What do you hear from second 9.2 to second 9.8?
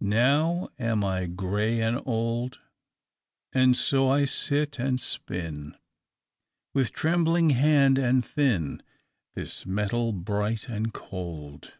This